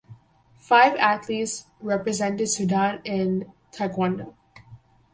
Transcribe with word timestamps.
Five 0.57 0.95
athletes 0.95 1.67
represented 1.79 2.49
Sudan 2.49 3.01
in 3.05 3.53
Taekwondo. 3.71 4.33